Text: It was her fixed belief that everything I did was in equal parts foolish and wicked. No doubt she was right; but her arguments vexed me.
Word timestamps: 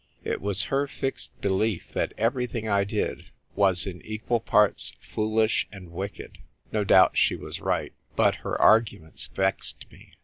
It 0.23 0.41
was 0.41 0.63
her 0.63 0.87
fixed 0.87 1.39
belief 1.41 1.93
that 1.93 2.15
everything 2.17 2.67
I 2.67 2.83
did 2.85 3.29
was 3.55 3.85
in 3.85 4.01
equal 4.01 4.39
parts 4.39 4.93
foolish 4.99 5.67
and 5.71 5.91
wicked. 5.91 6.39
No 6.71 6.83
doubt 6.83 7.17
she 7.17 7.35
was 7.35 7.61
right; 7.61 7.93
but 8.15 8.37
her 8.41 8.59
arguments 8.59 9.27
vexed 9.27 9.85
me. 9.91 10.15